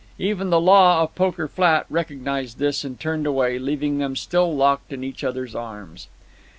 Even 0.17 0.49
the 0.49 0.59
law 0.59 1.03
of 1.03 1.13
Poker 1.13 1.47
Flat 1.47 1.85
recognized 1.87 2.57
this, 2.57 2.83
and 2.83 2.99
turned 2.99 3.27
away, 3.27 3.59
leaving 3.59 3.99
them 3.99 4.15
still 4.15 4.51
locked 4.51 4.91
in 4.91 5.03
each 5.03 5.23
other's 5.23 5.53
arms. 5.53 6.07